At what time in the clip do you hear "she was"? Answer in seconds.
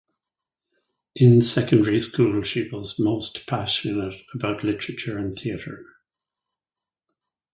2.41-2.97